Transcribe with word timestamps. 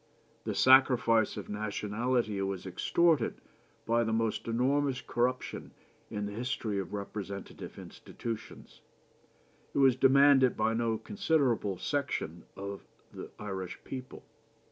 The 0.45 0.55
sacrifice 0.55 1.37
of 1.37 1.47
nationality 1.47 2.41
was 2.41 2.65
extorted 2.65 3.39
by 3.85 4.03
the 4.03 4.11
most 4.11 4.47
enormous 4.47 4.99
corruption 4.99 5.75
in 6.09 6.25
the 6.25 6.31
history 6.31 6.79
of 6.79 6.91
representative 6.91 7.77
institutions. 7.77 8.81
It 9.75 9.77
was 9.77 9.95
demanded 9.95 10.57
by 10.57 10.73
no 10.73 10.97
considerable 10.97 11.77
section 11.77 12.45
of 12.57 12.81
the 13.13 13.29
Irish 13.37 13.77
people. 13.83 14.23